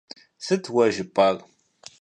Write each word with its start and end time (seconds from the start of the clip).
Sıt 0.45 0.63
vue 0.73 0.87
jjıp'ar? 0.93 1.35